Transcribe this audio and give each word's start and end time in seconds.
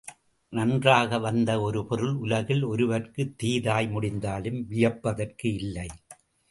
நன்றாக 0.49 1.19
வந்த 1.19 1.61
ஒரு 1.61 1.85
பொருள், 1.85 2.13
உலகில் 2.13 2.63
ஒருவர்க்குத் 2.63 3.37
தீதாய் 3.37 3.89
முடிந்தாலும், 3.89 4.65
வியப்பதற்கு 4.69 5.53
இல்லை. 5.53 5.87